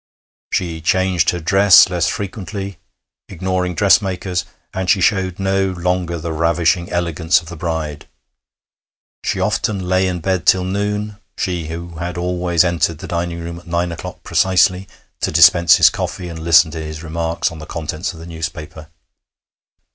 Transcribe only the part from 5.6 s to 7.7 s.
longer the ravishing elegance of the